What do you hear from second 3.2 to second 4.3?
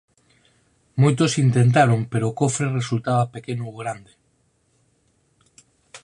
pequeno ou grande.